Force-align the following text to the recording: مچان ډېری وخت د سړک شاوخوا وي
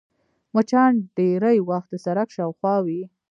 مچان 0.53 0.93
ډېری 1.15 1.57
وخت 1.69 1.87
د 1.91 1.95
سړک 2.05 2.27
شاوخوا 2.35 2.75
وي 2.85 3.01